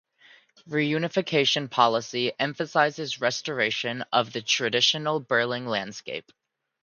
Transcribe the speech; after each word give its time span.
Reunification 0.67 1.69
policy 1.69 2.31
emphasised 2.39 3.21
restoration 3.21 4.03
of 4.11 4.33
the 4.33 4.41
traditional 4.41 5.19
Berlin 5.19 5.67
landscape. 5.67 6.31